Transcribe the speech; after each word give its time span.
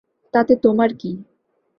তাতে 0.33 0.53
তোমার 0.63 0.89
কী? 0.93 1.11